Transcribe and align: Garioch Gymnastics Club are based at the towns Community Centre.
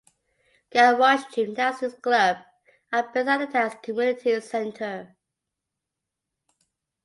Garioch 0.73 1.31
Gymnastics 1.31 1.93
Club 2.01 2.37
are 2.91 3.11
based 3.13 3.27
at 3.27 3.37
the 3.37 3.45
towns 3.45 3.75
Community 3.83 4.39
Centre. 4.41 5.15